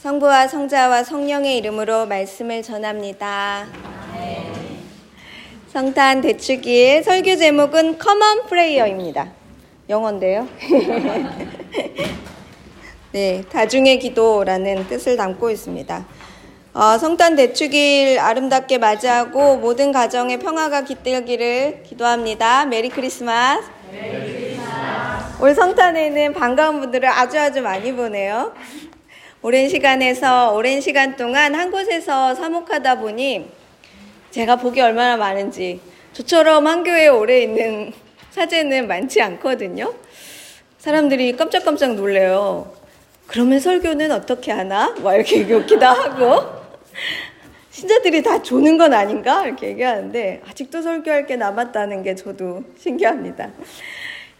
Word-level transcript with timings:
성부와 0.00 0.46
성자와 0.46 1.02
성령의 1.02 1.56
이름으로 1.56 2.06
말씀을 2.06 2.62
전합니다. 2.62 3.66
성탄 5.72 6.20
대축일 6.20 7.02
설교 7.02 7.34
제목은 7.34 7.98
common 7.98 8.46
prayer입니다. 8.46 9.32
영어인데요. 9.88 10.46
네, 13.10 13.42
다중의 13.50 13.98
기도라는 13.98 14.86
뜻을 14.86 15.16
담고 15.16 15.50
있습니다. 15.50 16.06
어, 16.74 16.98
성탄 16.98 17.34
대축일 17.34 18.20
아름답게 18.20 18.78
맞이하고 18.78 19.56
모든 19.56 19.90
가정의 19.90 20.38
평화가 20.38 20.84
깃들기를 20.84 21.82
기도합니다. 21.82 22.66
Merry 22.66 22.88
Christmas. 22.88 23.68
Merry 23.90 24.10
Christmas. 24.10 25.42
올 25.42 25.56
성탄에는 25.56 26.34
반가운 26.34 26.78
분들을 26.80 27.08
아주 27.08 27.40
아주 27.40 27.62
많이 27.62 27.92
보네요. 27.92 28.52
오랜 29.40 29.68
시간에서 29.68 30.52
오랜 30.52 30.80
시간 30.80 31.14
동안 31.14 31.54
한 31.54 31.70
곳에서 31.70 32.34
사목하다 32.34 32.98
보니 32.98 33.48
제가 34.32 34.56
복이 34.56 34.80
얼마나 34.80 35.16
많은지 35.16 35.80
저처럼 36.12 36.66
한 36.66 36.82
교회에 36.82 37.06
오래 37.06 37.42
있는 37.42 37.92
사제는 38.32 38.88
많지 38.88 39.22
않거든요. 39.22 39.94
사람들이 40.78 41.36
깜짝깜짝 41.36 41.94
놀래요. 41.94 42.72
그러면 43.28 43.60
설교는 43.60 44.10
어떻게 44.10 44.50
하나? 44.50 44.92
막 45.04 45.14
이렇게 45.14 45.48
욕기도 45.48 45.86
하고 45.86 46.58
신자들이 47.70 48.24
다 48.24 48.42
조는 48.42 48.76
건 48.76 48.92
아닌가? 48.92 49.46
이렇게 49.46 49.68
얘기하는데 49.68 50.42
아직도 50.50 50.82
설교할 50.82 51.26
게 51.26 51.36
남았다는 51.36 52.02
게 52.02 52.16
저도 52.16 52.64
신기합니다. 52.76 53.50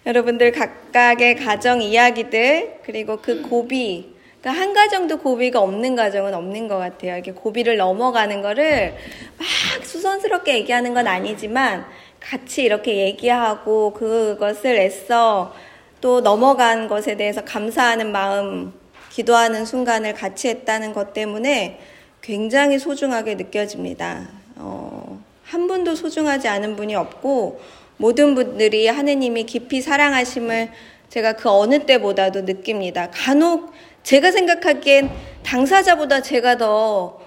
여러분들 0.06 0.50
각각의 0.50 1.36
가정 1.36 1.80
이야기들 1.80 2.80
그리고 2.84 3.18
그 3.18 3.42
고비 3.42 4.17
그러니까 4.48 4.52
한 4.52 4.72
가정도 4.72 5.18
고비가 5.18 5.60
없는 5.60 5.94
가정은 5.94 6.32
없는 6.32 6.68
것 6.68 6.78
같아요. 6.78 7.14
이렇게 7.14 7.32
고비를 7.32 7.76
넘어가는 7.76 8.40
거를 8.40 8.94
막 9.36 9.84
수선스럽게 9.84 10.54
얘기하는 10.54 10.94
건 10.94 11.06
아니지만 11.06 11.84
같이 12.18 12.62
이렇게 12.62 12.96
얘기하고 12.96 13.92
그것을 13.92 14.76
애써 14.76 15.54
또 16.00 16.22
넘어간 16.22 16.88
것에 16.88 17.16
대해서 17.16 17.44
감사하는 17.44 18.10
마음, 18.10 18.72
기도하는 19.10 19.66
순간을 19.66 20.14
같이 20.14 20.48
했다는 20.48 20.94
것 20.94 21.12
때문에 21.12 21.78
굉장히 22.22 22.78
소중하게 22.78 23.34
느껴집니다. 23.34 24.28
어, 24.56 25.22
한 25.44 25.66
분도 25.66 25.94
소중하지 25.94 26.48
않은 26.48 26.76
분이 26.76 26.94
없고 26.94 27.60
모든 27.98 28.34
분들이 28.34 28.86
하느님이 28.86 29.44
깊이 29.44 29.82
사랑하심을 29.82 30.70
제가 31.10 31.34
그 31.34 31.50
어느 31.50 31.84
때보다도 31.84 32.42
느낍니다. 32.42 33.10
간혹 33.10 33.72
제가 34.08 34.30
생각하기엔 34.30 35.10
당사자보다 35.44 36.22
제가 36.22 36.56
더 36.56 37.20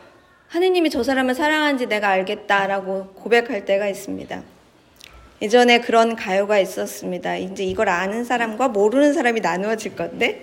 하느님이 0.47 0.89
저 0.89 1.03
사람을 1.03 1.35
사랑하는지 1.35 1.85
내가 1.85 2.09
알겠다라고 2.09 3.09
고백할 3.13 3.65
때가 3.65 3.87
있습니다. 3.87 4.41
예전에 5.43 5.81
그런 5.81 6.15
가요가 6.15 6.57
있었습니다. 6.57 7.37
이제 7.37 7.63
이걸 7.63 7.87
아는 7.87 8.23
사람과 8.23 8.69
모르는 8.69 9.13
사람이 9.13 9.41
나누어질 9.41 9.95
건데, 9.95 10.41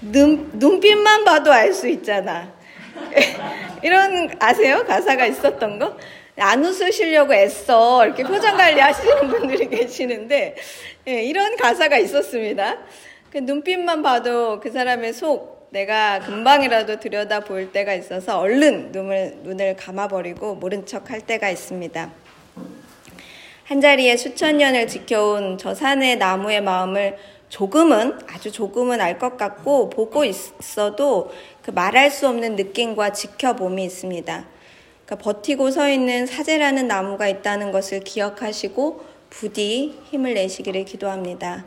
눈, 0.00 0.48
눈빛만 0.52 1.24
봐도 1.24 1.52
알 1.52 1.74
수 1.74 1.88
있잖아. 1.88 2.52
이런, 3.82 4.30
아세요? 4.38 4.84
가사가 4.86 5.26
있었던 5.26 5.80
거? 5.80 5.96
안 6.36 6.64
웃으시려고 6.64 7.34
애써 7.34 8.06
이렇게 8.06 8.22
표정 8.22 8.56
관리 8.56 8.78
하시는 8.78 9.26
분들이 9.26 9.66
계시는데, 9.76 10.54
예, 11.08 11.22
이런 11.24 11.56
가사가 11.56 11.98
있었습니다. 11.98 12.76
그 13.30 13.36
눈빛만 13.36 14.02
봐도 14.02 14.58
그 14.58 14.70
사람의 14.70 15.12
속 15.12 15.68
내가 15.70 16.18
금방이라도 16.20 16.98
들여다 16.98 17.40
볼 17.40 17.72
때가 17.72 17.92
있어서 17.92 18.38
얼른 18.38 18.90
눈을, 18.92 19.40
눈을 19.42 19.76
감아버리고 19.76 20.54
모른 20.54 20.86
척 20.86 21.10
할 21.10 21.20
때가 21.20 21.50
있습니다. 21.50 22.10
한 23.64 23.80
자리에 23.82 24.16
수천 24.16 24.56
년을 24.56 24.86
지켜온 24.86 25.58
저 25.58 25.74
산의 25.74 26.16
나무의 26.16 26.62
마음을 26.62 27.18
조금은, 27.50 28.18
아주 28.28 28.50
조금은 28.50 29.02
알 29.02 29.18
것 29.18 29.36
같고 29.36 29.90
보고 29.90 30.24
있어도 30.24 31.30
그 31.60 31.70
말할 31.70 32.10
수 32.10 32.28
없는 32.28 32.56
느낌과 32.56 33.12
지켜봄이 33.12 33.84
있습니다. 33.84 34.46
그러니까 35.04 35.22
버티고 35.22 35.70
서 35.70 35.90
있는 35.90 36.24
사제라는 36.24 36.88
나무가 36.88 37.28
있다는 37.28 37.72
것을 37.72 38.00
기억하시고 38.00 39.04
부디 39.28 39.98
힘을 40.10 40.32
내시기를 40.32 40.86
기도합니다. 40.86 41.66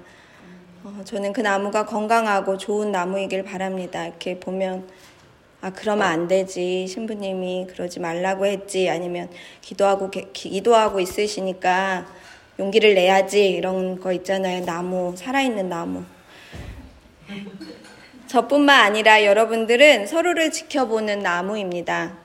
어, 0.84 1.02
저는 1.06 1.31
그 1.31 1.42
나무가 1.42 1.86
건강하고 1.86 2.58
좋은 2.58 2.92
나무이길 2.92 3.44
바랍니다. 3.44 4.08
이렇게 4.08 4.40
보면 4.40 4.90
아 5.62 5.69
그러면 5.69 6.08
안 6.08 6.28
되지. 6.28 6.88
신부님이 6.88 7.68
그러지 7.69 8.00
말라고 8.00 8.47
했지. 8.47 8.90
아니면 8.90 9.30
기도하고 9.62 10.09
기도하고 10.09 11.00
있으시니까 11.00 12.08
용기를 12.58 12.96
내야지. 12.96 13.47
이런 13.47 14.00
거 14.00 14.12
있잖아요. 14.12 14.66
나무 14.66 15.14
살아있는 15.16 15.70
나무. 15.70 16.03
저뿐만 18.25 18.84
아니라 18.84 19.24
여러분들은 19.24 20.08
서로를 20.08 20.50
지켜보는 20.50 21.20
나무입니다. 21.20 22.18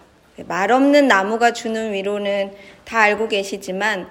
말 0.47 0.73
없는 0.73 1.09
나무가 1.09 1.53
주는 1.53 1.93
위로는 1.93 2.55
다 2.87 3.01
알고 3.01 3.29
계시지만 3.29 4.05
그 4.05 4.11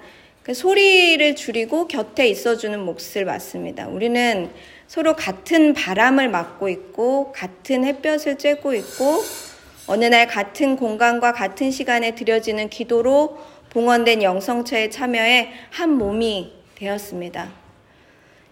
소리를 0.54 1.34
줄이고 1.34 1.88
곁에 1.88 2.28
있어주는 2.28 2.78
몫을 2.80 3.24
맡습니다. 3.24 3.88
우리는 3.88 4.50
서로 4.86 5.16
같은 5.16 5.74
바람을 5.74 6.28
맞고 6.28 6.68
있고 6.68 7.32
같은 7.32 7.84
햇볕을 7.84 8.36
쬐고 8.36 8.76
있고 8.76 9.24
어느 9.88 10.04
날 10.04 10.26
같은 10.26 10.76
공간과 10.76 11.32
같은 11.32 11.70
시간에 11.70 12.14
드려지는 12.14 12.68
기도로 12.68 13.38
봉헌된 13.70 14.22
영성처에 14.22 14.90
참여해 14.90 15.52
한 15.70 15.90
몸이 15.90 16.52
되었습니다. 16.76 17.50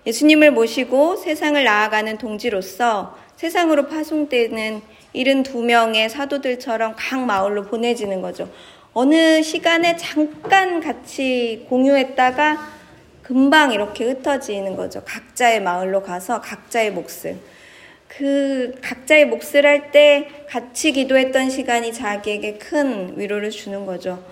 예수님을 0.06 0.50
모시고 0.50 1.16
세상을 1.16 1.62
나아가는 1.62 2.19
동지로서 2.19 3.16
세상으로 3.37 3.88
파송되는 3.88 4.83
72명의 5.15 6.09
사도들처럼 6.09 6.94
각 6.97 7.21
마을로 7.25 7.65
보내지는 7.65 8.21
거죠. 8.21 8.50
어느 8.97 9.43
시간에 9.43 9.97
잠깐 9.97 10.81
같이 10.81 11.66
공유했다가 11.69 12.75
금방 13.22 13.72
이렇게 13.72 14.05
흩어지는 14.05 14.77
거죠. 14.77 15.03
각자의 15.05 15.62
마을로 15.62 16.03
가서 16.03 16.41
각자의 16.41 16.93
몫을. 16.93 17.37
그 18.06 18.72
각자의 18.81 19.27
몫을 19.27 19.66
할 19.66 19.91
때 19.91 20.28
같이 20.49 20.93
기도했던 20.93 21.50
시간이 21.50 21.93
자기에게 21.93 22.59
큰 22.59 23.19
위로를 23.19 23.50
주는 23.50 23.84
거죠. 23.84 24.22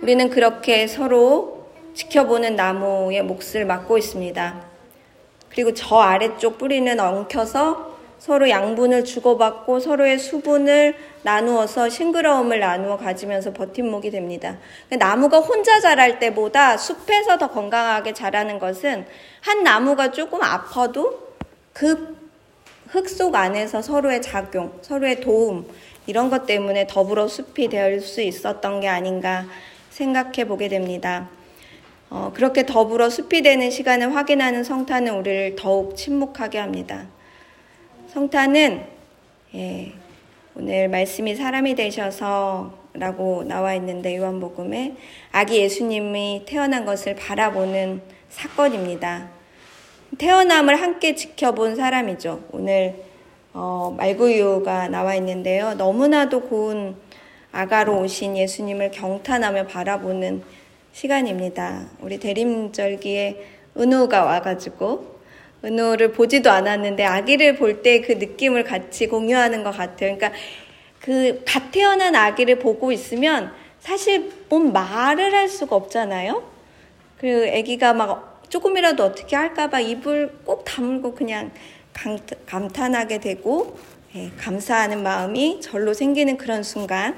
우리는 0.00 0.30
그렇게 0.30 0.86
서로 0.86 1.66
지켜보는 1.94 2.56
나무의 2.56 3.22
몫을 3.22 3.66
맡고 3.66 3.98
있습니다. 3.98 4.64
그리고 5.50 5.74
저 5.74 5.96
아래쪽 5.96 6.56
뿌리는 6.56 6.98
엉켜서 6.98 7.95
서로 8.18 8.48
양분을 8.48 9.04
주고받고 9.04 9.80
서로의 9.80 10.18
수분을 10.18 10.94
나누어서 11.22 11.88
싱그러움을 11.88 12.60
나누어 12.60 12.96
가지면서 12.96 13.52
버팀목이 13.52 14.10
됩니다. 14.10 14.56
나무가 14.98 15.38
혼자 15.38 15.80
자랄 15.80 16.18
때보다 16.18 16.76
숲에서 16.76 17.38
더 17.38 17.50
건강하게 17.50 18.14
자라는 18.14 18.58
것은 18.58 19.06
한 19.40 19.62
나무가 19.62 20.10
조금 20.10 20.42
아파도 20.42 21.26
그 21.72 22.26
흙 22.88 23.08
속 23.08 23.34
안에서 23.34 23.82
서로의 23.82 24.22
작용, 24.22 24.78
서로의 24.80 25.20
도움, 25.20 25.66
이런 26.06 26.30
것 26.30 26.46
때문에 26.46 26.86
더불어 26.86 27.26
숲이 27.26 27.68
될 27.68 28.00
수 28.00 28.20
있었던 28.20 28.80
게 28.80 28.88
아닌가 28.88 29.44
생각해 29.90 30.46
보게 30.46 30.68
됩니다. 30.68 31.28
어, 32.08 32.30
그렇게 32.32 32.64
더불어 32.64 33.10
숲이 33.10 33.42
되는 33.42 33.70
시간을 33.70 34.14
확인하는 34.14 34.62
성탄은 34.62 35.14
우리를 35.14 35.56
더욱 35.56 35.96
침묵하게 35.96 36.58
합니다. 36.58 37.06
성탄은 38.16 38.82
예, 39.56 39.92
오늘 40.54 40.88
말씀이 40.88 41.36
사람이 41.36 41.74
되셔서 41.74 42.72
라고 42.94 43.44
나와 43.44 43.74
있는데 43.74 44.16
요한복음에 44.16 44.96
아기 45.32 45.60
예수님이 45.60 46.44
태어난 46.46 46.86
것을 46.86 47.14
바라보는 47.14 48.00
사건입니다. 48.30 49.28
태어남을 50.16 50.80
함께 50.80 51.14
지켜본 51.14 51.76
사람이죠. 51.76 52.44
오늘 52.52 53.04
어, 53.52 53.94
말구유가 53.94 54.88
나와 54.88 55.14
있는데요. 55.16 55.74
너무나도 55.74 56.40
고운 56.40 56.96
아가로 57.52 58.00
오신 58.00 58.38
예수님을 58.38 58.92
경탄하며 58.92 59.66
바라보는 59.66 60.42
시간입니다. 60.92 61.84
우리 62.00 62.18
대림절기에 62.18 63.44
은우가 63.76 64.24
와가지고 64.24 65.15
은호를 65.66 66.12
보지도 66.12 66.50
않았는데 66.50 67.04
아기를 67.04 67.56
볼 67.56 67.82
때 67.82 68.00
그 68.00 68.12
느낌을 68.12 68.64
같이 68.64 69.06
공유하는 69.08 69.64
것 69.64 69.72
같아요. 69.76 70.16
그러니까 70.16 70.32
그 71.00 71.42
갓 71.44 71.70
태어난 71.72 72.14
아기를 72.14 72.58
보고 72.58 72.92
있으면 72.92 73.52
사실 73.80 74.32
뭔 74.48 74.72
말을 74.72 75.34
할 75.34 75.48
수가 75.48 75.76
없잖아요. 75.76 76.42
그 77.18 77.50
아기가 77.56 77.92
막 77.94 78.42
조금이라도 78.48 79.04
어떻게 79.04 79.34
할까봐 79.36 79.80
입을 79.80 80.30
꼭 80.44 80.64
다물고 80.64 81.14
그냥 81.14 81.50
감탄하게 82.46 83.18
되고 83.18 83.78
예, 84.14 84.30
감사하는 84.38 85.02
마음이 85.02 85.60
절로 85.60 85.92
생기는 85.94 86.36
그런 86.36 86.62
순간 86.62 87.16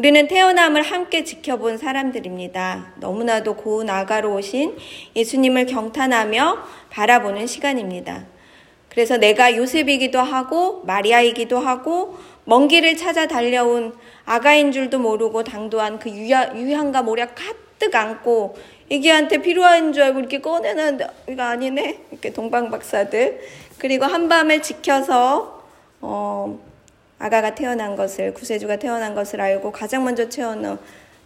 우리는 0.00 0.28
태어남을 0.28 0.80
함께 0.80 1.24
지켜본 1.24 1.76
사람들입니다. 1.76 2.94
너무나도 3.00 3.56
고운 3.56 3.90
아가로 3.90 4.34
오신 4.34 4.78
예수님을 5.14 5.66
경탄하며 5.66 6.56
바라보는 6.88 7.46
시간입니다. 7.46 8.24
그래서 8.88 9.18
내가 9.18 9.54
요셉이기도 9.54 10.18
하고 10.18 10.84
마리아이기도 10.86 11.58
하고 11.58 12.16
먼 12.46 12.66
길을 12.66 12.96
찾아 12.96 13.28
달려온 13.28 13.94
아가인 14.24 14.72
줄도 14.72 15.00
모르고 15.00 15.44
당도한 15.44 15.98
그 15.98 16.08
유야, 16.08 16.54
유향과 16.56 17.02
모략 17.02 17.34
가득 17.34 17.94
안고 17.94 18.56
애기한테 18.88 19.42
필요한 19.42 19.92
줄 19.92 20.04
알고 20.04 20.20
이렇게 20.20 20.40
꺼내는데 20.40 21.08
이거 21.28 21.42
아니네 21.42 22.04
이렇게 22.10 22.32
동방박사들 22.32 23.40
그리고 23.76 24.06
한밤을 24.06 24.62
지켜서 24.62 25.62
어, 26.00 26.69
아가가 27.20 27.54
태어난 27.54 27.96
것을 27.96 28.32
구세주가 28.32 28.76
태어난 28.76 29.14
것을 29.14 29.42
알고 29.42 29.72
가장 29.72 30.04
먼저 30.04 30.28
채워넣은 30.30 30.78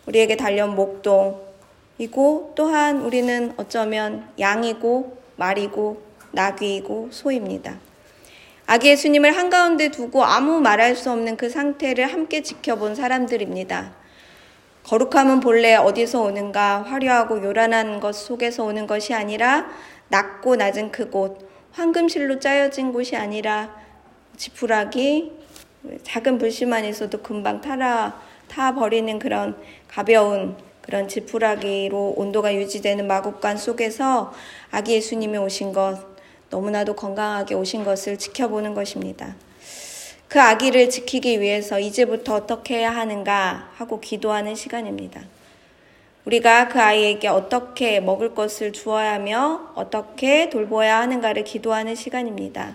우리에게 0.06 0.36
달려온 0.36 0.74
목동이고 0.74 2.52
또한 2.56 3.00
우리는 3.00 3.54
어쩌면 3.56 4.28
양이고 4.38 5.16
말이고 5.36 6.02
나귀이고 6.32 7.08
소입니다. 7.12 7.78
아기 8.66 8.88
예수님을 8.88 9.36
한가운데 9.36 9.90
두고 9.90 10.24
아무 10.24 10.60
말할 10.60 10.96
수 10.96 11.12
없는 11.12 11.36
그 11.36 11.48
상태를 11.48 12.12
함께 12.12 12.42
지켜본 12.42 12.96
사람들입니다. 12.96 13.92
거룩함은 14.82 15.40
본래 15.40 15.76
어디서 15.76 16.22
오는가 16.22 16.82
화려하고 16.82 17.42
요란한 17.44 18.00
것 18.00 18.16
속에서 18.16 18.64
오는 18.64 18.88
것이 18.88 19.14
아니라 19.14 19.66
낮고 20.08 20.56
낮은 20.56 20.90
그곳 20.90 21.48
황금실로 21.72 22.40
짜여진 22.40 22.92
곳이 22.92 23.16
아니라 23.16 23.76
지푸라기 24.36 25.43
작은 26.02 26.38
불씨 26.38 26.66
만 26.66 26.84
있어도 26.84 27.20
금방 27.22 27.60
타라 27.60 28.20
타 28.48 28.74
버리는 28.74 29.18
그런 29.18 29.56
가벼운 29.88 30.56
그런 30.80 31.08
지푸라기로 31.08 32.14
온도가 32.16 32.54
유지되는 32.54 33.06
마국간 33.06 33.56
속에서 33.56 34.34
아기 34.70 34.92
예수님이 34.94 35.38
오신 35.38 35.72
것 35.72 35.98
너무나도 36.50 36.94
건강하게 36.94 37.54
오신 37.54 37.84
것을 37.84 38.18
지켜보는 38.18 38.74
것입니다. 38.74 39.34
그 40.28 40.40
아기를 40.40 40.90
지키기 40.90 41.40
위해서 41.40 41.78
이제부터 41.78 42.34
어떻게 42.34 42.78
해야 42.78 42.90
하는가 42.90 43.70
하고 43.76 44.00
기도하는 44.00 44.54
시간입니다. 44.54 45.22
우리가 46.24 46.68
그 46.68 46.80
아이에게 46.80 47.28
어떻게 47.28 48.00
먹을 48.00 48.34
것을 48.34 48.72
주어야 48.72 49.14
하며 49.14 49.72
어떻게 49.74 50.48
돌보아야 50.50 50.98
하는가를 51.00 51.44
기도하는 51.44 51.94
시간입니다. 51.94 52.74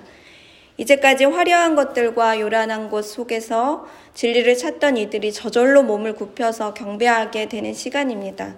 이제까지 0.79 1.25
화려한 1.25 1.75
것들과 1.75 2.39
요란한 2.39 2.89
곳 2.89 3.01
속에서 3.01 3.85
진리를 4.13 4.57
찾던 4.57 4.95
이들이 4.95 5.33
저절로 5.33 5.83
몸을 5.83 6.15
굽혀서 6.15 6.73
경배하게 6.73 7.49
되는 7.49 7.73
시간입니다. 7.73 8.55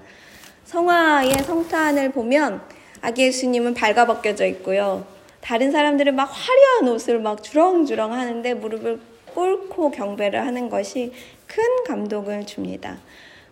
성화의 0.65 1.33
성탄을 1.43 2.11
보면 2.11 2.61
아기 3.01 3.23
예수님은 3.23 3.73
발가벗겨져 3.73 4.45
있고요. 4.45 5.03
다른 5.41 5.71
사람들은 5.71 6.15
막 6.15 6.25
화려한 6.25 6.93
옷을 6.93 7.19
막 7.19 7.41
주렁주렁 7.41 8.13
하는데 8.13 8.53
무릎을 8.53 8.99
꿇고 9.33 9.89
경배를 9.89 10.45
하는 10.45 10.69
것이 10.69 11.11
큰 11.47 11.63
감동을 11.87 12.45
줍니다. 12.45 12.99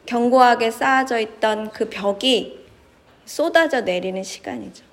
견고하게 0.05 0.69
쌓아져 0.69 1.17
있던 1.17 1.71
그 1.71 1.89
벽이 1.89 2.59
쏟아져 3.25 3.81
내리는 3.81 4.21
시간이죠. 4.21 4.88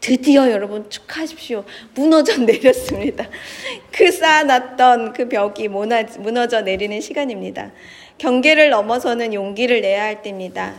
드디어 0.00 0.50
여러분 0.50 0.88
축하하십시오. 0.88 1.64
무너져 1.94 2.38
내렸습니다. 2.38 3.28
그 3.92 4.10
쌓아놨던 4.10 5.12
그 5.12 5.28
벽이 5.28 5.68
무너져 5.68 6.62
내리는 6.62 7.00
시간입니다. 7.00 7.70
경계를 8.18 8.70
넘어서는 8.70 9.34
용기를 9.34 9.80
내야 9.82 10.04
할 10.04 10.22
때입니다. 10.22 10.74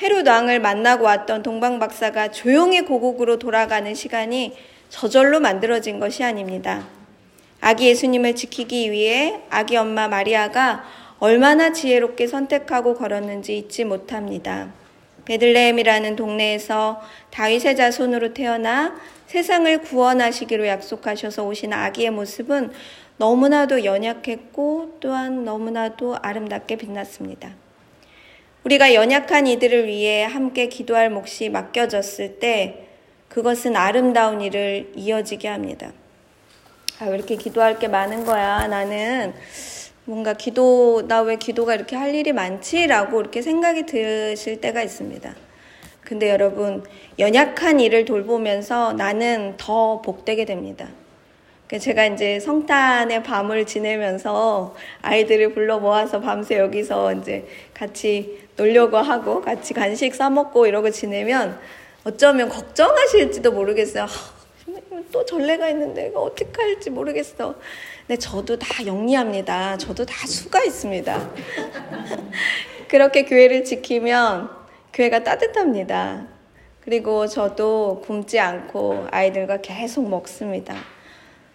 헤롯 0.00 0.26
왕을 0.26 0.60
만나고 0.60 1.04
왔던 1.04 1.42
동방 1.42 1.78
박사가 1.78 2.30
조용히 2.30 2.82
고국으로 2.82 3.38
돌아가는 3.38 3.94
시간이 3.94 4.52
저절로 4.88 5.40
만들어진 5.40 6.00
것이 6.00 6.22
아닙니다. 6.24 6.86
아기 7.60 7.88
예수님을 7.88 8.34
지키기 8.36 8.90
위해 8.90 9.40
아기 9.50 9.76
엄마 9.76 10.08
마리아가 10.08 10.84
얼마나 11.18 11.72
지혜롭게 11.72 12.26
선택하고 12.26 12.94
걸었는지 12.94 13.56
잊지 13.56 13.84
못합니다. 13.84 14.83
베들레헴이라는 15.24 16.16
동네에서 16.16 17.02
다윗의 17.30 17.76
자손으로 17.76 18.34
태어나 18.34 18.94
세상을 19.26 19.78
구원하시기로 19.82 20.66
약속하셔서 20.66 21.44
오신 21.44 21.72
아기의 21.72 22.10
모습은 22.10 22.72
너무나도 23.16 23.84
연약했고 23.84 24.98
또한 25.00 25.44
너무나도 25.44 26.16
아름답게 26.20 26.76
빛났습니다. 26.76 27.50
우리가 28.64 28.94
연약한 28.94 29.46
이들을 29.46 29.86
위해 29.86 30.24
함께 30.24 30.68
기도할 30.68 31.10
몫이 31.10 31.48
맡겨졌을 31.48 32.38
때 32.38 32.86
그것은 33.28 33.76
아름다운 33.76 34.40
일을 34.40 34.92
이어지게 34.94 35.48
합니다. 35.48 35.92
아, 37.00 37.06
왜 37.06 37.16
이렇게 37.16 37.36
기도할 37.36 37.78
게 37.78 37.88
많은 37.88 38.24
거야? 38.24 38.66
나는 38.66 39.34
뭔가 40.06 40.34
기도, 40.34 41.06
나 41.08 41.22
왜 41.22 41.36
기도가 41.36 41.74
이렇게 41.74 41.96
할 41.96 42.14
일이 42.14 42.32
많지? 42.32 42.86
라고 42.86 43.20
이렇게 43.20 43.40
생각이 43.40 43.86
드실 43.86 44.60
때가 44.60 44.82
있습니다. 44.82 45.34
근데 46.02 46.28
여러분, 46.28 46.84
연약한 47.18 47.80
일을 47.80 48.04
돌보면서 48.04 48.92
나는 48.92 49.54
더 49.56 50.02
복되게 50.02 50.44
됩니다. 50.44 50.88
제가 51.80 52.04
이제 52.06 52.38
성탄의 52.38 53.22
밤을 53.22 53.64
지내면서 53.64 54.76
아이들을 55.00 55.54
불러 55.54 55.80
모아서 55.80 56.20
밤새 56.20 56.58
여기서 56.58 57.14
이제 57.14 57.48
같이 57.72 58.38
놀려고 58.56 58.98
하고 58.98 59.40
같이 59.40 59.72
간식 59.72 60.14
싸먹고 60.14 60.66
이러고 60.66 60.90
지내면 60.90 61.58
어쩌면 62.04 62.50
걱정하실지도 62.50 63.50
모르겠어요. 63.52 64.06
또 65.10 65.24
전례가 65.24 65.68
있는데 65.70 66.08
이거 66.08 66.20
어떻게 66.20 66.50
할지 66.62 66.90
모르겠어. 66.90 67.54
근데 68.06 68.18
저도 68.18 68.58
다 68.58 68.84
영리합니다. 68.84 69.78
저도 69.78 70.04
다 70.04 70.26
수가 70.26 70.62
있습니다. 70.62 71.30
그렇게 72.88 73.24
교회를 73.24 73.64
지키면 73.64 74.50
교회가 74.92 75.24
따뜻합니다. 75.24 76.26
그리고 76.80 77.26
저도 77.26 78.02
굶지 78.04 78.38
않고 78.38 79.06
아이들과 79.10 79.62
계속 79.62 80.06
먹습니다. 80.06 80.74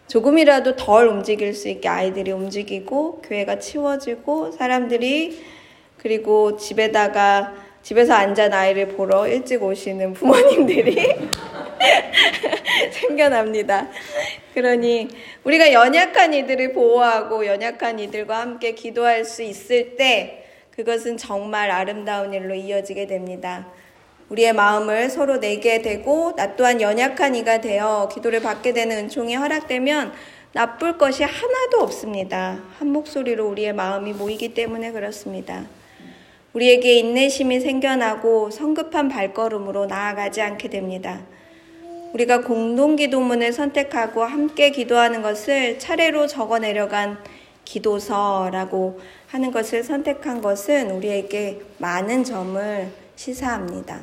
조금이라도 0.08 0.76
덜 0.76 1.08
움직일 1.08 1.54
수 1.54 1.70
있게 1.70 1.88
아이들이 1.88 2.32
움직이고 2.32 3.22
교회가 3.22 3.60
치워지고 3.60 4.52
사람들이 4.52 5.46
그리고 5.98 6.58
집에다가 6.58 7.54
집에서 7.84 8.16
앉아 8.16 8.50
아이를 8.52 8.88
보러 8.88 9.28
일찍 9.28 9.62
오시는 9.62 10.14
부모님들이 10.14 11.16
생겨납니다. 12.92 13.88
그러니 14.60 15.08
우리가 15.46 15.72
연약한 15.72 16.34
이들을 16.34 16.74
보호하고 16.74 17.46
연약한 17.46 17.98
이들과 17.98 18.42
함께 18.42 18.74
기도할 18.74 19.24
수 19.24 19.42
있을 19.42 19.96
때 19.96 20.44
그것은 20.72 21.16
정말 21.16 21.72
아름다운 21.72 22.34
일로 22.34 22.56
이어지게 22.56 23.08
됩니다. 23.08 23.68
우리의 24.28 24.52
마음을 24.52 25.10
서로 25.10 25.40
내게 25.40 25.82
되고 25.82 26.36
나 26.36 26.58
또한 26.58 26.82
연약한 26.82 27.36
이가 27.36 27.62
되어 27.62 28.10
기도를 28.14 28.42
받게 28.42 28.74
되는 28.74 28.98
은총이 28.98 29.34
허락되면 29.36 30.12
나쁠 30.52 30.98
것이 30.98 31.24
하나도 31.24 31.80
없습니다. 31.80 32.60
한 32.80 32.90
목소리로 32.90 33.48
우리의 33.48 33.72
마음이 33.72 34.12
모이기 34.12 34.54
때문에 34.54 34.92
그렇습니다. 34.92 35.64
우리에게 36.52 36.96
인내심이 36.96 37.62
생겨나고 37.62 38.52
성급한 38.52 39.08
발걸음으로 39.08 39.86
나아가지 39.86 40.42
않게 40.42 40.70
됩니다. 40.70 41.22
우리가 42.14 42.42
공동 42.42 42.96
기도문을 42.96 43.54
선택하고 43.54 44.24
함께 44.24 44.72
기도하는 44.72 45.22
것을 45.22 45.78
차례로 45.78 46.28
적어 46.28 46.60
내려간 46.60 47.18
기도서라고 47.66 49.00
하는 49.28 49.52
것을 49.52 49.84
선택한 49.84 50.42
것은 50.42 50.90
우리에게 50.90 51.62
많은 51.78 52.24
점을 52.24 52.88
시사합니다. 53.16 54.02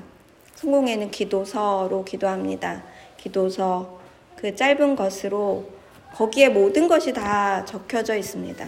성공에는 0.54 1.10
기도서로 1.10 2.04
기도합니다. 2.04 2.84
기도서 3.16 3.98
그 4.36 4.54
짧은 4.54 4.94
것으로 4.94 5.68
거기에 6.14 6.48
모든 6.48 6.86
것이 6.86 7.12
다 7.12 7.64
적혀져 7.64 8.16
있습니다. 8.16 8.66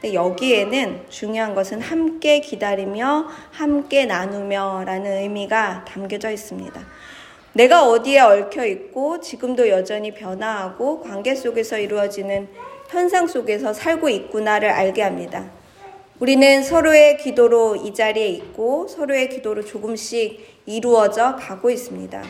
근데 0.00 0.14
여기에는 0.14 1.06
중요한 1.08 1.54
것은 1.54 1.80
함께 1.80 2.40
기다리며 2.40 3.26
함께 3.50 4.04
나누며 4.04 4.84
라는 4.84 5.22
의미가 5.22 5.86
담겨져 5.86 6.30
있습니다. 6.30 6.80
내가 7.54 7.88
어디에 7.88 8.18
얽혀 8.18 8.66
있고 8.66 9.20
지금도 9.20 9.68
여전히 9.68 10.12
변화하고 10.12 11.00
관계 11.00 11.36
속에서 11.36 11.78
이루어지는 11.78 12.48
현상 12.88 13.28
속에서 13.28 13.72
살고 13.72 14.08
있구나를 14.08 14.68
알게 14.68 15.02
합니다. 15.02 15.50
우리는 16.18 16.62
서로의 16.64 17.16
기도로 17.16 17.76
이 17.76 17.94
자리에 17.94 18.26
있고 18.28 18.88
서로의 18.88 19.28
기도로 19.28 19.64
조금씩 19.64 20.62
이루어져 20.66 21.36
가고 21.36 21.70
있습니다. 21.70 22.22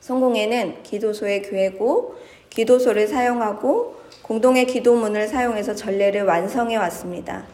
성공회는 0.00 0.82
기도소의 0.82 1.42
교회고 1.42 2.16
기도소를 2.50 3.08
사용하고 3.08 3.96
공동의 4.20 4.66
기도문을 4.66 5.26
사용해서 5.26 5.74
전례를 5.74 6.24
완성해 6.24 6.76
왔습니다. 6.76 7.46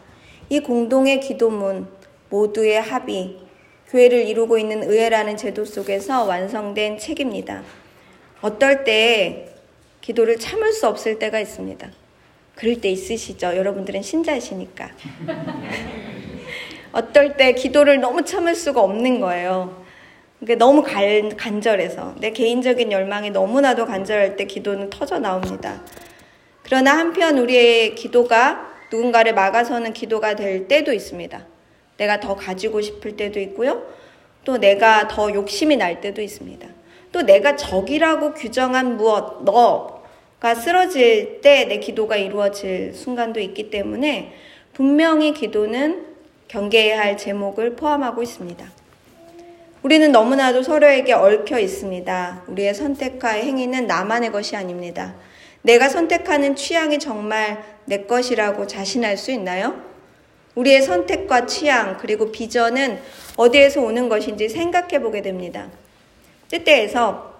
이 0.49 0.59
공동의 0.59 1.21
기도문 1.21 1.87
모두의 2.29 2.81
합의, 2.81 3.37
교회를 3.93 4.27
이루고 4.27 4.57
있는 4.57 4.81
의회라는 4.89 5.37
제도 5.37 5.65
속에서 5.65 6.23
완성된 6.23 6.97
책입니다. 6.97 7.61
어떨 8.41 8.83
때 8.85 9.53
기도를 10.01 10.39
참을 10.39 10.73
수 10.73 10.87
없을 10.87 11.19
때가 11.19 11.39
있습니다. 11.39 11.87
그럴 12.55 12.81
때 12.81 12.89
있으시죠? 12.89 13.55
여러분들은 13.55 14.01
신자시니까. 14.01 14.89
어떨 16.91 17.37
때 17.37 17.53
기도를 17.53 17.99
너무 18.01 18.23
참을 18.25 18.55
수가 18.55 18.81
없는 18.81 19.19
거예요. 19.19 19.85
너무 20.57 20.81
간, 20.81 21.37
간절해서. 21.37 22.15
내 22.17 22.31
개인적인 22.31 22.91
열망이 22.91 23.29
너무나도 23.29 23.85
간절할 23.85 24.37
때 24.37 24.45
기도는 24.45 24.89
터져 24.89 25.19
나옵니다. 25.19 25.83
그러나 26.63 26.97
한편 26.97 27.37
우리의 27.37 27.93
기도가 27.93 28.73
누군가를 28.91 29.35
막아서는 29.35 29.93
기도가 29.93 30.35
될 30.35 30.67
때도 30.67 30.93
있습니다. 30.93 31.52
내가 31.97 32.19
더 32.19 32.35
가지고 32.35 32.81
싶을 32.81 33.15
때도 33.15 33.39
있고요. 33.39 33.83
또 34.43 34.57
내가 34.57 35.07
더 35.07 35.33
욕심이 35.33 35.77
날 35.77 36.01
때도 36.01 36.21
있습니다. 36.21 36.67
또 37.11 37.21
내가 37.21 37.55
적이라고 37.55 38.33
규정한 38.33 38.97
무엇, 38.97 39.43
너가 39.43 40.55
쓰러질 40.55 41.41
때 41.41 41.65
내 41.67 41.77
기도가 41.77 42.17
이루어질 42.17 42.93
순간도 42.93 43.39
있기 43.39 43.69
때문에 43.69 44.33
분명히 44.73 45.33
기도는 45.33 46.07
경계해야 46.47 46.99
할 46.99 47.17
제목을 47.17 47.75
포함하고 47.75 48.21
있습니다. 48.23 48.65
우리는 49.83 50.11
너무나도 50.11 50.63
서로에게 50.63 51.13
얽혀 51.13 51.59
있습니다. 51.59 52.43
우리의 52.47 52.73
선택과 52.73 53.29
행위는 53.29 53.85
나만의 53.85 54.31
것이 54.31 54.55
아닙니다. 54.55 55.13
내가 55.61 55.89
선택하는 55.89 56.55
취향이 56.55 56.99
정말 56.99 57.63
내 57.85 58.03
것이라고 58.03 58.65
자신할 58.67 59.17
수 59.17 59.31
있나요? 59.31 59.92
우리의 60.55 60.81
선택과 60.83 61.45
취향, 61.45 61.97
그리고 61.97 62.31
비전은 62.31 62.99
어디에서 63.37 63.81
오는 63.81 64.09
것인지 64.09 64.49
생각해 64.49 64.99
보게 65.01 65.21
됩니다. 65.21 65.69
때때에서 66.49 67.33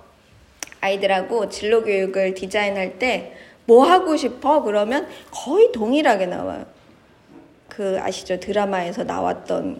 아이들하고 0.81 1.49
진로 1.49 1.83
교육을 1.83 2.33
디자인할 2.33 2.99
때 2.99 3.37
뭐 3.65 3.85
하고 3.85 4.17
싶어? 4.17 4.61
그러면 4.61 5.07
거의 5.31 5.71
동일하게 5.71 6.25
나와요. 6.25 6.65
그 7.69 7.97
아시죠? 7.99 8.39
드라마에서 8.39 9.03
나왔던 9.03 9.79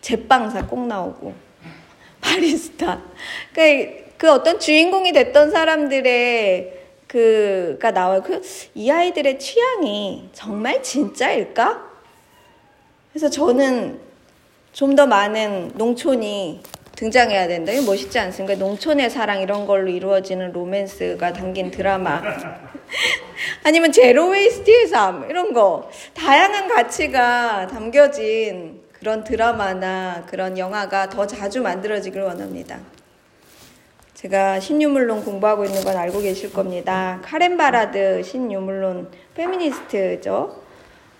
제빵사 0.00 0.66
꼭 0.66 0.86
나오고 0.86 1.34
바리스타. 2.20 3.02
그, 3.52 4.04
그 4.16 4.30
어떤 4.30 4.58
주인공이 4.60 5.12
됐던 5.12 5.50
사람들의 5.50 6.78
그가 7.08 7.90
나와요. 7.90 8.22
그 8.22 8.40
이 8.74 8.90
아이들의 8.90 9.38
취향이 9.38 10.28
정말 10.32 10.82
진짜일까? 10.82 11.89
그래서 13.12 13.28
저는 13.28 14.00
좀 14.72 14.94
더 14.94 15.06
많은 15.06 15.72
농촌이 15.74 16.62
등장해야 16.94 17.48
된다. 17.48 17.72
이거 17.72 17.82
멋있지 17.90 18.18
않습니까? 18.18 18.58
농촌의 18.58 19.10
사랑 19.10 19.40
이런 19.40 19.66
걸로 19.66 19.90
이루어지는 19.90 20.52
로맨스가 20.52 21.32
담긴 21.32 21.70
드라마. 21.70 22.22
아니면 23.64 23.90
zero 23.90 24.28
waste의 24.28 24.86
삶 24.86 25.28
이런 25.30 25.52
거. 25.52 25.90
다양한 26.14 26.68
가치가 26.68 27.66
담겨진 27.66 28.82
그런 28.92 29.24
드라마나 29.24 30.24
그런 30.28 30.58
영화가 30.58 31.08
더 31.08 31.26
자주 31.26 31.62
만들어지길 31.62 32.20
원합니다. 32.20 32.78
제가 34.14 34.60
신유물론 34.60 35.24
공부하고 35.24 35.64
있는 35.64 35.82
건 35.82 35.96
알고 35.96 36.20
계실 36.20 36.52
겁니다. 36.52 37.20
카렌 37.22 37.56
바라드 37.56 38.22
신유물론 38.22 39.10
페미니스트죠. 39.34 40.62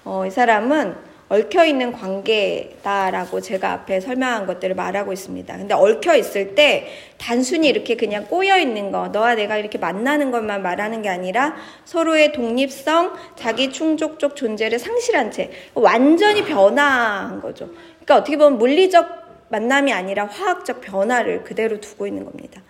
어, 0.05 0.27
이 0.27 0.31
사람은 0.31 1.10
얽혀 1.31 1.65
있는 1.65 1.93
관계다라고 1.93 3.41
제가 3.41 3.71
앞에 3.71 4.01
설명한 4.01 4.47
것들을 4.47 4.75
말하고 4.75 5.13
있습니다. 5.13 5.57
근데 5.57 5.75
얽혀 5.75 6.17
있을 6.17 6.57
때 6.57 6.89
단순히 7.19 7.69
이렇게 7.69 7.95
그냥 7.95 8.27
꼬여 8.27 8.59
있는 8.59 8.91
거, 8.91 9.09
너와 9.09 9.37
내가 9.37 9.57
이렇게 9.57 9.79
만나는 9.79 10.33
것만 10.33 10.61
말하는 10.61 11.03
게 11.03 11.09
아니라 11.09 11.55
서로의 11.85 12.33
독립성, 12.33 13.13
자기 13.37 13.71
충족적 13.71 14.35
존재를 14.35 14.81
상실한 14.81 15.31
채 15.31 15.53
완전히 15.75 16.45
변화한 16.45 17.41
거죠. 17.41 17.69
그러니까 18.01 18.17
어떻게 18.17 18.37
보면 18.37 18.59
물리적 18.59 19.07
만남이 19.51 19.93
아니라 19.93 20.27
화학적 20.27 20.81
변화를 20.81 21.45
그대로 21.45 21.81
두고 21.81 22.09
있는 22.09 22.25
겁니다. 22.25 22.61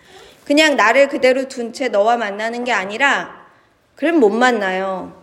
그냥 0.45 0.77
나를 0.77 1.09
그대로 1.09 1.49
둔 1.49 1.73
채 1.73 1.89
너와 1.89 2.19
만나는 2.19 2.65
게 2.65 2.73
아니라 2.73 3.47
그럼 3.95 4.21
못 4.21 4.29
만나요. 4.29 5.20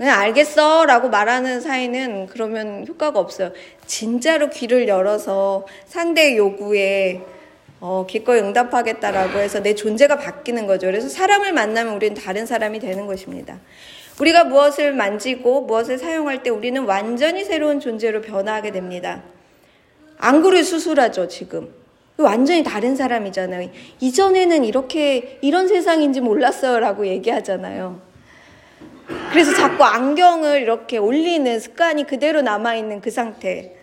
그냥 0.00 0.18
알겠어 0.18 0.86
라고 0.86 1.10
말하는 1.10 1.60
사이는 1.60 2.28
그러면 2.28 2.86
효과가 2.88 3.18
없어요. 3.18 3.52
진짜로 3.84 4.48
귀를 4.48 4.88
열어서 4.88 5.66
상대의 5.88 6.38
요구에 6.38 7.20
어, 7.80 8.06
기꺼이 8.08 8.40
응답하겠다라고 8.40 9.40
해서 9.40 9.62
내 9.62 9.74
존재가 9.74 10.16
바뀌는 10.16 10.66
거죠. 10.66 10.86
그래서 10.86 11.10
사람을 11.10 11.52
만나면 11.52 11.96
우리는 11.96 12.14
다른 12.14 12.46
사람이 12.46 12.78
되는 12.78 13.06
것입니다. 13.06 13.58
우리가 14.18 14.44
무엇을 14.44 14.94
만지고 14.94 15.66
무엇을 15.66 15.98
사용할 15.98 16.42
때 16.42 16.48
우리는 16.48 16.82
완전히 16.84 17.44
새로운 17.44 17.78
존재로 17.78 18.22
변화하게 18.22 18.70
됩니다. 18.70 19.22
안구를 20.16 20.64
수술하죠, 20.64 21.28
지금. 21.28 21.74
완전히 22.16 22.64
다른 22.64 22.96
사람이잖아요. 22.96 23.68
이전에는 24.00 24.64
이렇게, 24.64 25.38
이런 25.42 25.68
세상인지 25.68 26.22
몰랐어요 26.22 26.80
라고 26.80 27.06
얘기하잖아요. 27.06 28.09
그래서 29.30 29.54
자꾸 29.54 29.84
안경을 29.84 30.62
이렇게 30.62 30.98
올리는 30.98 31.58
습관이 31.58 32.06
그대로 32.06 32.42
남아있는 32.42 33.00
그 33.00 33.10
상태. 33.10 33.76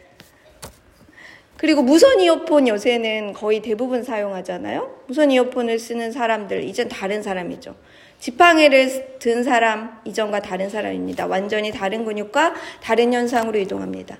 그리고 1.57 1.81
무선 1.81 2.19
이어폰 2.19 2.67
요새는 2.67 3.33
거의 3.33 3.61
대부분 3.61 4.03
사용하잖아요. 4.03 5.01
무선 5.07 5.31
이어폰을 5.31 5.79
쓰는 5.79 6.11
사람들, 6.11 6.63
이젠 6.63 6.87
다른 6.87 7.23
사람이죠. 7.23 7.75
지팡이를 8.19 9.17
든 9.19 9.43
사람, 9.43 9.99
이전과 10.05 10.41
다른 10.41 10.69
사람입니다. 10.69 11.27
완전히 11.27 11.71
다른 11.71 12.05
근육과 12.05 12.53
다른 12.81 13.13
현상으로 13.13 13.57
이동합니다. 13.59 14.17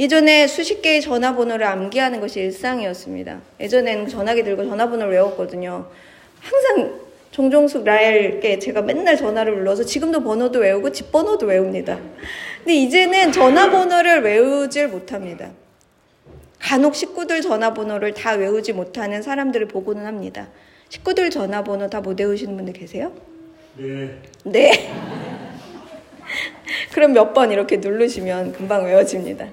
예전에 0.00 0.46
수십 0.46 0.82
개의 0.82 1.00
전화번호를 1.00 1.66
암기하는 1.66 2.20
것이 2.20 2.40
일상이었습니다. 2.40 3.40
예전에는 3.60 4.08
전화기 4.08 4.42
들고 4.42 4.64
전화번호를 4.64 5.12
외웠거든요. 5.12 5.86
항상 6.40 7.00
종종숙 7.38 7.82
라엘께 7.82 8.60
제가 8.60 8.82
맨날 8.82 9.16
전화를 9.16 9.56
불러서 9.56 9.82
지금도 9.84 10.22
번호도 10.22 10.60
외우고 10.60 10.92
집 10.92 11.10
번호도 11.10 11.46
외웁니다. 11.46 11.98
근데 12.58 12.74
이제는 12.76 13.32
전화번호를 13.32 14.22
외우질 14.22 14.86
못합니다. 14.86 15.50
간혹 16.60 16.94
식구들 16.94 17.42
전화번호를 17.42 18.14
다 18.14 18.34
외우지 18.34 18.72
못하는 18.72 19.20
사람들을 19.20 19.66
보고는 19.66 20.06
합니다. 20.06 20.46
식구들 20.90 21.30
전화번호 21.30 21.90
다 21.90 22.00
못 22.00 22.20
외우시는 22.20 22.54
분들 22.54 22.72
계세요? 22.72 23.10
네. 23.78 24.16
네. 24.44 24.92
그럼 26.94 27.14
몇 27.14 27.34
번 27.34 27.50
이렇게 27.50 27.78
누르시면 27.78 28.52
금방 28.52 28.84
외워집니다. 28.84 29.48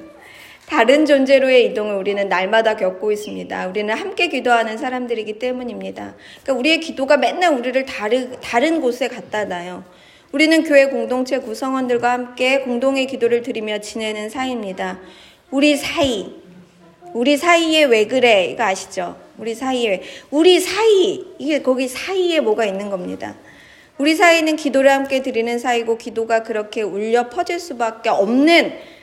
다른 0.72 1.06
존재로의 1.06 1.66
이동을 1.66 1.96
우리는 1.96 2.30
날마다 2.30 2.78
겪고 2.78 3.12
있습니다. 3.12 3.68
우리는 3.68 3.94
함께 3.94 4.30
기도하는 4.30 4.78
사람들이기 4.78 5.38
때문입니다. 5.38 6.16
그러니까 6.44 6.54
우리의 6.54 6.80
기도가 6.80 7.18
맨날 7.18 7.54
우리를 7.56 7.86
다르, 7.86 8.40
다른 8.40 8.80
곳에 8.80 9.10
갖다 9.10 9.44
놔요. 9.44 9.84
우리는 10.32 10.64
교회 10.64 10.86
공동체 10.86 11.40
구성원들과 11.40 12.14
함께 12.14 12.60
공동의 12.60 13.08
기도를 13.08 13.42
드리며 13.42 13.80
지내는 13.80 14.30
사이입니다. 14.30 15.02
우리 15.52 15.76
사이, 15.76 16.34
우리 17.14 17.36
사이에 17.36 17.84
왜 17.84 18.08
그래? 18.08 18.46
이거 18.46 18.64
아시죠? 18.64 19.18
우리 19.38 19.54
사이에. 19.54 20.02
우리 20.30 20.62
사이. 20.62 21.26
이게 21.38 21.62
거기 21.62 21.90
사이에 21.90 22.40
뭐가 22.40 22.64
있는 22.64 22.90
겁니다. 22.90 23.36
우리 23.98 24.16
사이는 24.16 24.56
기도를 24.56 24.90
함께 24.90 25.22
드리는 25.22 25.60
사이고 25.60 25.98
기도가 25.98 26.44
그렇게 26.44 26.82
울려 26.82 27.28
퍼질 27.28 27.60
수밖에 27.60 28.08
없는 28.08 29.01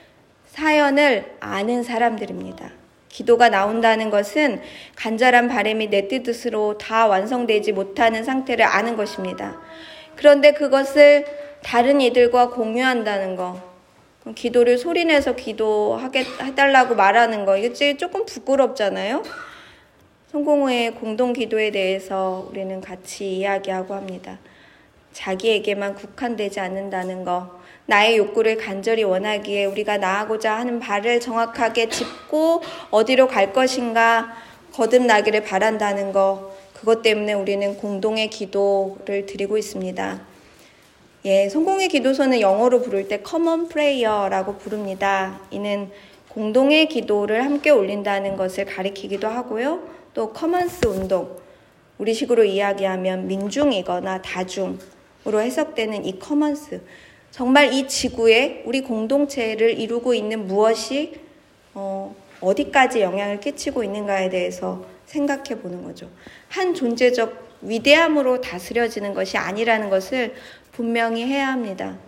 사연을 0.59 1.37
아는 1.39 1.85
사람들입니다. 1.85 2.73
기도가 3.09 3.49
나온다는 3.49 4.11
것은 4.11 4.61
간절한 4.97 5.47
바람이 5.47 5.89
내 5.89 6.09
뜻으로 6.09 6.77
다 6.79 7.07
완성되지 7.07 7.71
못하는 7.71 8.25
상태를 8.25 8.65
아는 8.65 8.97
것입니다. 8.97 9.61
그런데 10.17 10.53
그것을 10.53 11.25
다른 11.63 12.01
이들과 12.01 12.51
공유한다는 12.51 13.37
거, 13.37 13.63
기도를 14.35 14.79
소리내서 14.79 15.37
기도하게 15.37 16.25
해달라고 16.43 16.97
말하는 16.97 17.45
거, 17.45 17.57
이게 17.57 17.97
조금 17.97 18.27
부끄럽잖아요. 18.27 19.23
성공회의 20.33 20.97
공동 20.97 21.33
기도에 21.33 21.71
대해서 21.71 22.49
우리는 22.51 22.81
같이 22.81 23.37
이야기하고 23.37 23.95
합니다. 23.95 24.39
자기에게만 25.13 25.95
국한되지 25.95 26.61
않는다는 26.61 27.25
거, 27.25 27.59
나의 27.87 28.19
욕구를 28.19 28.59
간절히 28.59 29.03
원하기에 29.03 29.65
우리가 29.65 29.97
나아가고자 29.97 30.57
하는 30.57 30.79
바를 30.79 31.21
정확하게 31.21 31.89
짚고 31.89 32.63
어디로 32.91 33.29
갈 33.29 33.53
것인가 33.53 34.37
거듭나기를 34.73 35.43
바란다는 35.45 36.13
거. 36.13 36.55
그것 36.75 37.03
때문에 37.03 37.33
우리는 37.33 37.77
공동의 37.77 38.31
기도를 38.31 39.27
드리고 39.27 39.59
있습니다. 39.59 40.21
예, 41.25 41.49
성공회 41.49 41.89
기도서는 41.89 42.41
영어로 42.41 42.83
부를 42.83 43.09
때 43.09 43.23
common 43.27 43.69
prayer라고 43.69 44.59
부릅니다. 44.59 45.41
이는 45.51 45.91
공동의 46.29 46.87
기도를 46.89 47.45
함께 47.45 47.71
올린다는 47.71 48.37
것을 48.37 48.67
가리키기도 48.67 49.27
하고요. 49.27 49.81
또 50.15 50.33
commons 50.33 50.87
운동, 50.87 51.37
우리식으로 51.99 52.45
이야기하면 52.45 53.27
민중이거나 53.27 54.23
다중 54.23 54.79
으로 55.29 55.43
해석되는 55.43 56.07
이 56.07 56.19
commons, 56.19 56.81
정말 57.31 57.75
이 57.75 57.87
지구에 57.87 58.63
우리 58.65 58.81
공동체를 58.81 59.79
이루고 59.79 60.15
있는 60.15 60.47
무엇이 60.47 61.21
어, 61.75 62.17
어디까지 62.41 63.03
영향을 63.03 63.39
끼치고 63.39 63.85
있는가에 63.85 64.31
대해서 64.31 64.87
생각해 65.05 65.61
보는 65.61 65.85
거죠. 65.85 66.09
한 66.49 66.73
존재적 66.73 67.59
위대함으로 67.61 68.41
다스려지는 68.41 69.13
것이 69.13 69.37
아니라는 69.37 69.91
것을 69.91 70.35
분명히 70.73 71.27
해야 71.27 71.49
합니다. 71.49 71.99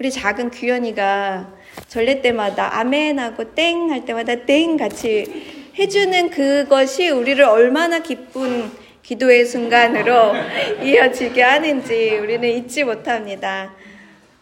우리 0.00 0.10
작은 0.10 0.50
규현이가 0.50 1.52
전례 1.88 2.22
때마다 2.22 2.78
아멘 2.78 3.18
하고 3.18 3.54
땡 3.54 3.90
할 3.90 4.06
때마다 4.06 4.34
땡 4.46 4.78
같이 4.78 5.70
해주는 5.78 6.30
그것이 6.30 7.10
우리를 7.10 7.44
얼마나 7.44 7.98
기쁜 7.98 8.70
기도의 9.02 9.46
순간으로 9.46 10.32
이어지게 10.82 11.42
하는지 11.42 12.16
우리는 12.18 12.48
잊지 12.48 12.84
못합니다. 12.84 13.74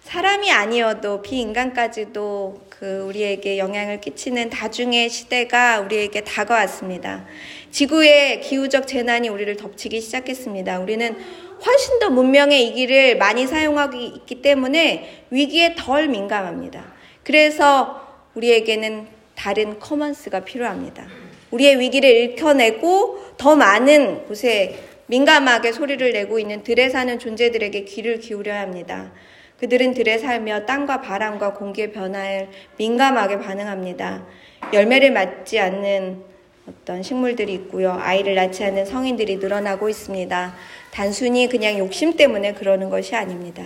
사람이 0.03 0.51
아니어도 0.51 1.23
비인간까지도 1.23 2.67
그 2.69 3.03
우리에게 3.03 3.59
영향을 3.59 4.01
끼치는 4.01 4.51
다중의 4.51 5.09
시대가 5.09 5.81
우리에게 5.81 6.23
다가왔습니다. 6.23 7.27
지구의 7.71 8.41
기후적 8.41 8.87
재난이 8.87 9.29
우리를 9.29 9.55
덮치기 9.57 10.01
시작했습니다. 10.01 10.81
우리는 10.81 11.17
훨씬 11.65 11.99
더 11.99 12.11
문명의 12.11 12.67
이 12.67 12.73
길을 12.73 13.19
많이 13.19 13.47
사용하고 13.47 13.97
있기 13.99 14.43
때문에 14.43 15.27
위기에 15.31 15.75
덜 15.77 16.09
민감합니다. 16.09 16.93
그래서 17.23 18.01
우리에게는 18.35 19.07
다른 19.35 19.79
커먼스가 19.79 20.41
필요합니다. 20.41 21.30
우리의 21.51 21.81
위기를 21.81 22.11
읽혀내고 22.11 23.35
더 23.37 23.57
많은 23.57 24.27
곳에 24.27 24.79
민감하게 25.07 25.73
소리를 25.73 26.13
내고 26.13 26.39
있는 26.39 26.63
들에 26.63 26.89
사는 26.89 27.19
존재들에게 27.19 27.85
귀를 27.85 28.21
기울여야 28.21 28.61
합니다. 28.61 29.11
그들은 29.59 29.93
들에 29.93 30.19
살며 30.19 30.65
땅과 30.67 31.01
바람과 31.01 31.55
공기의 31.55 31.93
변화에 31.93 32.49
민감하게 32.79 33.41
반응합니다. 33.41 34.25
열매를 34.73 35.11
맺지 35.11 35.59
않는 35.59 36.23
어떤 36.69 37.03
식물들이 37.03 37.53
있고요. 37.55 37.93
아이를 37.93 38.35
낳지 38.37 38.65
않는 38.65 38.87
성인들이 38.87 39.37
늘어나고 39.37 39.89
있습니다. 39.89 40.55
단순히 40.93 41.49
그냥 41.49 41.79
욕심 41.79 42.17
때문에 42.17 42.55
그러는 42.55 42.89
것이 42.89 43.17
아닙니다. 43.17 43.65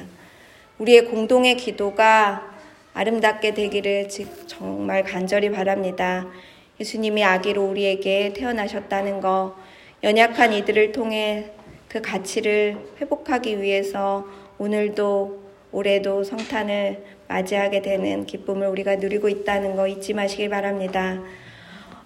우리의 0.78 1.04
공동의 1.06 1.56
기도가 1.56 2.54
아름답게 2.94 3.54
되기를 3.54 4.08
정말 4.46 5.04
간절히 5.04 5.50
바랍니다. 5.50 6.26
예수님이 6.80 7.24
아기로 7.24 7.64
우리에게 7.64 8.32
태어나셨다는 8.34 9.20
것, 9.20 9.54
연약한 10.02 10.52
이들을 10.52 10.92
통해 10.92 11.52
그 11.88 12.02
가치를 12.02 12.76
회복하기 13.00 13.62
위해서 13.62 14.26
오늘도 14.58 15.44
올해도 15.70 16.24
성탄을 16.24 17.04
맞이하게 17.28 17.82
되는 17.82 18.26
기쁨을 18.26 18.66
우리가 18.68 18.96
누리고 18.96 19.28
있다는 19.28 19.76
거 19.76 19.86
잊지 19.86 20.14
마시길 20.14 20.48
바랍니다. 20.48 21.20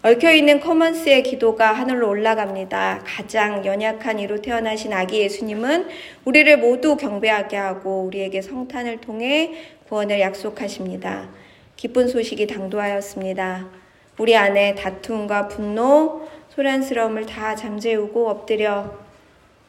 얽혀있는 0.03 0.61
커먼스의 0.61 1.23
기도가 1.23 1.73
하늘로 1.73 2.09
올라갑니다. 2.09 3.03
가장 3.05 3.65
연약한 3.65 4.21
이로 4.21 4.41
태어나신 4.41 4.93
아기 4.93 5.21
예수님은 5.21 5.89
우리를 6.25 6.59
모두 6.59 6.97
경배하게 6.97 7.57
하고 7.57 8.05
우리에게 8.05 8.41
성탄을 8.41 9.01
통해 9.01 9.55
구원을 9.89 10.21
약속하십니다. 10.21 11.31
기쁜 11.77 12.07
소식이 12.07 12.47
당도하였습니다. 12.47 13.78
우리 14.19 14.37
안에 14.37 14.75
다툼과 14.75 15.47
분노, 15.47 16.29
소란스러움을 16.49 17.27
다 17.27 17.55
잠재우고 17.55 18.29
엎드려 18.29 18.93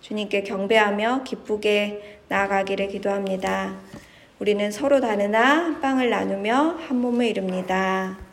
주님께 0.01 0.41
경배하며 0.41 1.21
기쁘게 1.23 2.21
나아가기를 2.29 2.87
기도합니다. 2.87 3.75
우리는 4.39 4.71
서로 4.71 4.99
다르나 4.99 5.79
빵을 5.81 6.09
나누며 6.09 6.77
한 6.79 6.97
몸을 6.99 7.27
이룹니다. 7.27 8.28